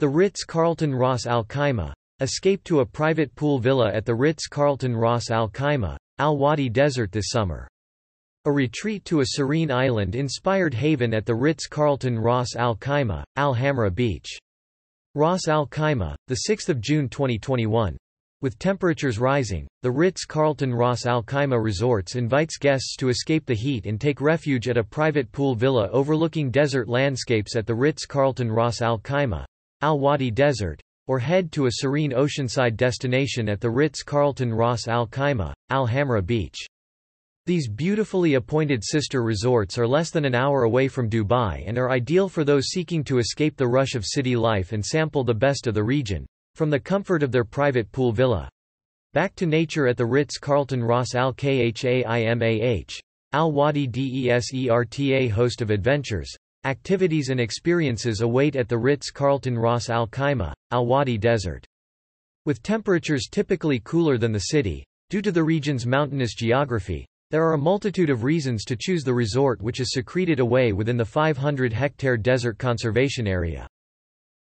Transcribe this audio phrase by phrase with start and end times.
[0.00, 1.92] The Ritz-Carlton Ras Al Khaimah.
[2.20, 7.10] Escape to a private pool villa at the Ritz-Carlton Ras Al Khaimah, Al Wadi Desert
[7.10, 7.66] this summer.
[8.44, 13.92] A retreat to a serene island-inspired haven at the Ritz-Carlton Ras Al Khaimah, Al Hamra
[13.92, 14.38] Beach.
[15.16, 17.96] Ras Al Khaimah, 6 June 2021.
[18.40, 23.84] With temperatures rising, the Ritz-Carlton Ras Al Khaimah Resorts invites guests to escape the heat
[23.84, 28.80] and take refuge at a private pool villa overlooking desert landscapes at the Ritz-Carlton Ras
[28.80, 29.44] Al Khaimah,
[29.80, 35.06] Al Wadi Desert, or head to a serene oceanside destination at the Ritz-Carlton Ras Al
[35.06, 36.66] Khaimah, Al Hamra Beach.
[37.46, 41.90] These beautifully appointed sister resorts are less than an hour away from Dubai and are
[41.90, 45.66] ideal for those seeking to escape the rush of city life and sample the best
[45.66, 48.50] of the region, from the comfort of their private pool villa.
[49.14, 53.00] Back to nature at the Ritz-Carlton Ras Al Khaimah,
[53.32, 60.08] Al Wadi Deserta host of adventures, Activities and experiences await at the Ritz-Carlton Ras Al
[60.08, 61.64] Khaimah, Al Wadi Desert.
[62.46, 67.54] With temperatures typically cooler than the city, due to the region's mountainous geography, there are
[67.54, 72.16] a multitude of reasons to choose the resort which is secreted away within the 500-hectare
[72.16, 73.68] desert conservation area.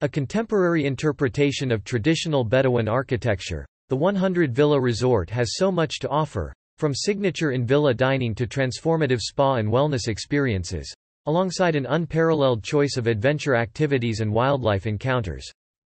[0.00, 6.08] A contemporary interpretation of traditional Bedouin architecture, the 100 Villa Resort has so much to
[6.08, 10.94] offer, from signature in-villa dining to transformative spa and wellness experiences
[11.26, 15.50] alongside an unparalleled choice of adventure activities and wildlife encounters.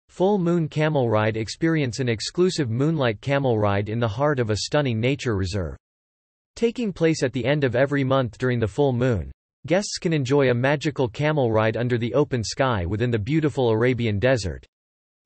[0.09, 4.57] Full Moon Camel Ride experience an exclusive moonlight camel ride in the heart of a
[4.57, 5.77] stunning nature reserve.
[6.57, 9.31] Taking place at the end of every month during the full moon,
[9.67, 14.19] guests can enjoy a magical camel ride under the open sky within the beautiful Arabian
[14.19, 14.67] desert.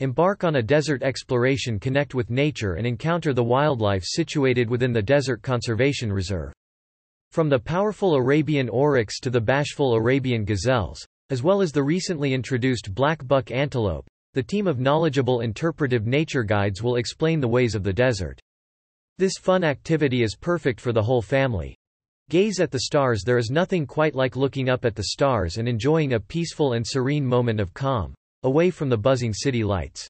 [0.01, 5.01] Embark on a desert exploration connect with nature and encounter the wildlife situated within the
[5.01, 6.53] Desert Conservation Reserve.
[7.35, 12.33] From the powerful Arabian oryx to the bashful Arabian gazelles, as well as the recently
[12.33, 17.75] introduced black buck antelope, the team of knowledgeable interpretive nature guides will explain the ways
[17.75, 18.41] of the desert.
[19.19, 21.77] This fun activity is perfect for the whole family.
[22.31, 25.67] Gaze at the stars There is nothing quite like looking up at the stars and
[25.67, 30.09] enjoying a peaceful and serene moment of calm, away from the buzzing city lights.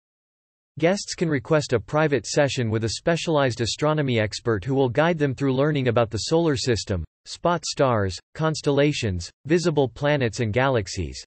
[0.78, 5.34] Guests can request a private session with a specialized astronomy expert who will guide them
[5.34, 11.24] through learning about the solar system, Spot stars, constellations, visible planets and galaxies.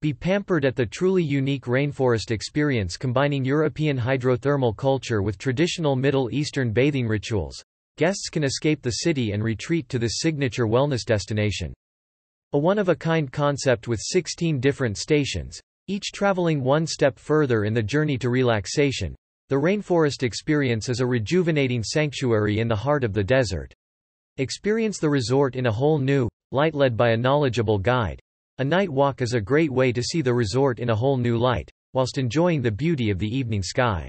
[0.00, 6.32] Be pampered at the truly unique rainforest experience combining European hydrothermal culture with traditional Middle
[6.32, 7.62] Eastern bathing rituals.
[7.98, 11.74] Guests can escape the city and retreat to this signature wellness destination.
[12.52, 18.16] A one-of-a-kind concept with 16 different stations, each traveling one step further in the journey
[18.18, 19.14] to relaxation.
[19.48, 23.74] The rainforest experience is a rejuvenating sanctuary in the heart of the desert.
[24.38, 28.18] Experience the resort in a whole new light led by a knowledgeable guide.
[28.56, 31.36] A night walk is a great way to see the resort in a whole new
[31.36, 34.08] light, whilst enjoying the beauty of the evening sky.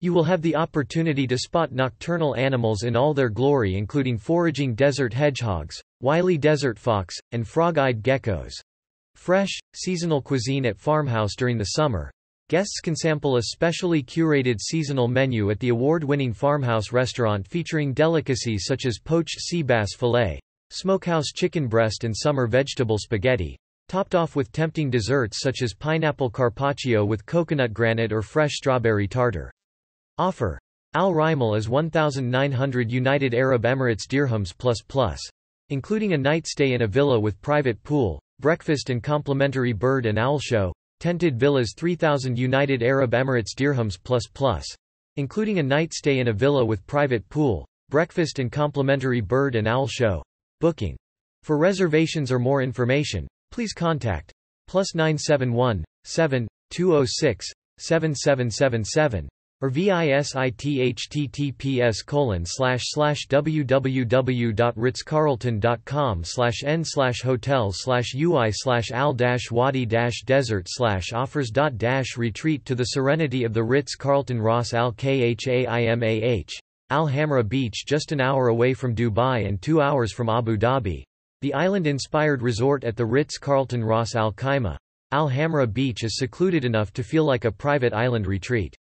[0.00, 4.74] You will have the opportunity to spot nocturnal animals in all their glory including foraging
[4.74, 8.54] desert hedgehogs, wily desert fox, and frog-eyed geckos.
[9.14, 12.10] Fresh, seasonal cuisine at farmhouse during the summer,
[12.50, 18.64] Guests can sample a specially curated seasonal menu at the award-winning farmhouse restaurant featuring delicacies
[18.66, 20.38] such as poached sea bass fillet,
[20.68, 23.56] smokehouse chicken breast and summer vegetable spaghetti,
[23.88, 29.08] topped off with tempting desserts such as pineapple carpaccio with coconut granite or fresh strawberry
[29.08, 29.50] tartar.
[30.18, 30.58] Offer.
[30.92, 35.18] Al Rimal is 1,900 United Arab Emirates dirhams plus plus.
[35.70, 40.18] Including a night stay in a villa with private pool, breakfast and complimentary bird and
[40.18, 44.64] owl show, tented villas 3000 United Arab Emirates dirhams plus plus.
[45.16, 49.68] Including a night stay in a villa with private pool, breakfast and complimentary bird and
[49.68, 50.22] owl show.
[50.62, 50.96] Booking.
[51.42, 54.32] For reservations or more information, please contact
[54.66, 59.28] plus 971 7 206 7777
[59.60, 61.24] or https
[62.04, 70.22] colon slash slash www.ritzcarlton.com slash n slash hotels slash ui slash al dash wadi dash
[70.24, 76.48] desert slash offers dot dash retreat to the serenity of the Ritz-Carlton Ras Al Khaimah,
[76.90, 81.04] Al Hamra Beach just an hour away from Dubai and two hours from Abu Dhabi.
[81.40, 84.76] The island-inspired resort at the Ritz-Carlton Ras Al Khaimah,
[85.12, 88.76] Al Hamra Beach is secluded enough to feel like a private island retreat.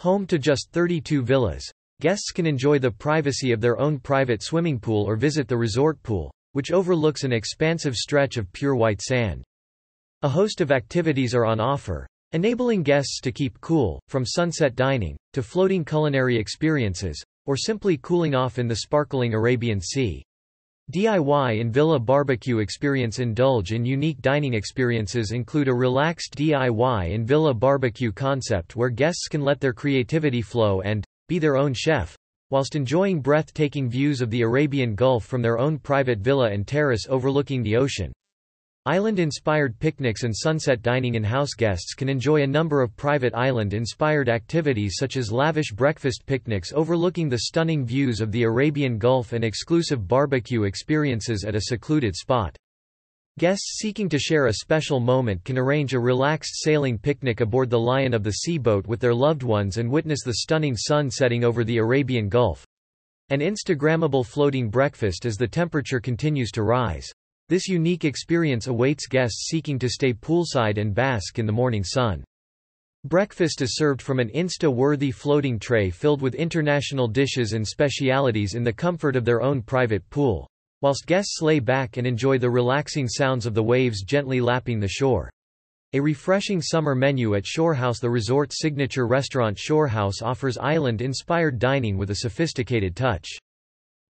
[0.00, 1.68] Home to just 32 villas.
[2.00, 6.00] Guests can enjoy the privacy of their own private swimming pool or visit the resort
[6.04, 9.42] pool, which overlooks an expansive stretch of pure white sand.
[10.22, 15.16] A host of activities are on offer, enabling guests to keep cool, from sunset dining,
[15.32, 20.22] to floating culinary experiences, or simply cooling off in the sparkling Arabian Sea.
[20.90, 27.28] DIY and Villa Barbecue Experience Indulge in unique dining experiences include a relaxed DIY and
[27.28, 32.16] Villa barbecue concept where guests can let their creativity flow and be their own chef,
[32.48, 37.06] whilst enjoying breathtaking views of the Arabian Gulf from their own private villa and terrace
[37.06, 38.10] overlooking the ocean.
[38.86, 44.94] Island-inspired picnics and sunset dining in-house guests can enjoy a number of private island-inspired activities
[44.96, 50.08] such as lavish breakfast picnics overlooking the stunning views of the Arabian Gulf and exclusive
[50.08, 52.56] barbecue experiences at a secluded spot.
[53.38, 57.78] Guests seeking to share a special moment can arrange a relaxed sailing picnic aboard the
[57.78, 61.44] Lion of the Sea boat with their loved ones and witness the stunning sun setting
[61.44, 62.64] over the Arabian Gulf.
[63.28, 67.06] An Instagrammable floating breakfast as the temperature continues to rise.
[67.48, 72.22] This unique experience awaits guests seeking to stay poolside and bask in the morning sun.
[73.04, 78.64] Breakfast is served from an Insta-worthy floating tray filled with international dishes and specialities in
[78.64, 80.46] the comfort of their own private pool,
[80.82, 84.86] whilst guests lay back and enjoy the relaxing sounds of the waves gently lapping the
[84.86, 85.30] shore.
[85.94, 92.10] A refreshing summer menu at Shorehouse The resort's signature restaurant Shorehouse offers island-inspired dining with
[92.10, 93.26] a sophisticated touch.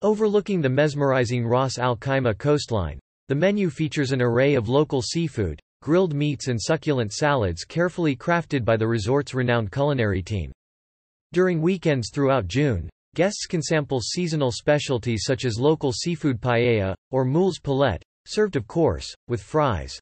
[0.03, 5.59] Overlooking the mesmerizing Ras Al Khaimah coastline, the menu features an array of local seafood,
[5.81, 10.51] grilled meats and succulent salads carefully crafted by the resort's renowned culinary team.
[11.31, 17.25] During weekends throughout June, guests can sample seasonal specialties such as local seafood paella, or
[17.25, 19.97] moules poulet, served of course, with fries.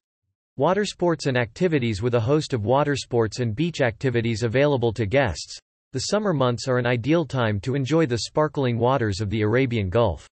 [0.58, 5.06] Water sports and activities with a host of water sports and beach activities available to
[5.06, 5.58] guests.
[5.94, 9.90] The summer months are an ideal time to enjoy the sparkling waters of the Arabian
[9.90, 10.28] Gulf.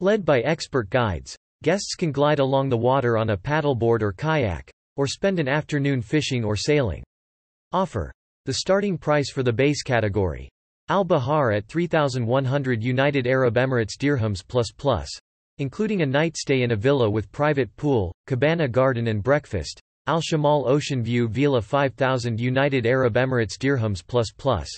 [0.00, 4.70] Led by expert guides, Guests can glide along the water on a paddleboard or kayak,
[4.96, 7.02] or spend an afternoon fishing or sailing.
[7.72, 8.12] Offer.
[8.44, 10.48] The starting price for the base category.
[10.88, 15.08] Al-Bahar at 3,100 United Arab Emirates dirhams plus plus.
[15.58, 19.80] Including a night stay in a villa with private pool, cabana garden and breakfast.
[20.06, 24.68] Al-Shamal Ocean View Villa 5,000 United Arab Emirates dirhams plus plus.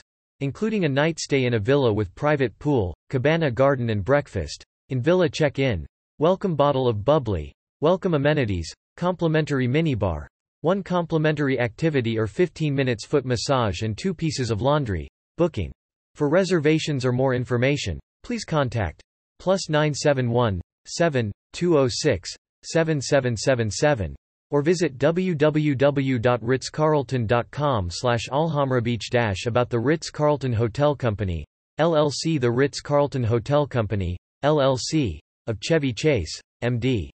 [0.41, 4.65] Including a night stay in a villa with private pool, cabana garden and breakfast.
[4.89, 5.85] In villa check-in,
[6.21, 7.53] Welcome bottle of bubbly.
[7.81, 8.75] Welcome amenities.
[8.97, 10.27] Complimentary minibar.
[10.63, 15.09] One complimentary activity or 15 minutes foot massage and two pieces of laundry.
[15.37, 15.71] Booking.
[16.17, 19.01] For reservations or more information, please contact
[19.39, 24.17] plus 971 7 206 7777
[24.51, 31.47] or visit www.ritzcarlton.com slash alhamrabeach about the Ritz-Carlton Hotel Company,
[31.79, 37.11] LLC The Ritz-Carlton Hotel Company, LLC of Chevy Chase, M.D.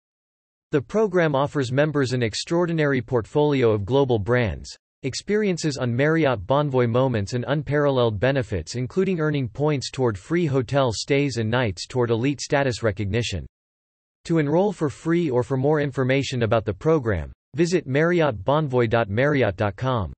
[0.69, 4.69] The program offers members an extraordinary portfolio of global brands,
[5.03, 11.37] experiences on Marriott Bonvoy moments and unparalleled benefits including earning points toward free hotel stays
[11.37, 13.45] and nights toward elite status recognition.
[14.25, 20.13] To enroll for free or for more information about the program, visit marriottbonvoy.marriott.com.